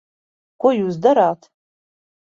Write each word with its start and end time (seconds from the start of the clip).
Ko 0.65 0.71
jūs 0.77 0.99
darāt? 1.05 1.49